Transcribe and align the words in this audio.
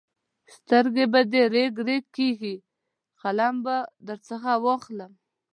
سترګې 0.55 1.05
به 1.11 1.21
دې 1.31 1.43
رېګ 1.55 1.73
رېګ 1.87 2.05
کېږي؛ 2.15 2.55
قلم 3.21 3.55
به 3.65 3.75
درڅخه 4.07 4.53
واخلم. 4.65 5.13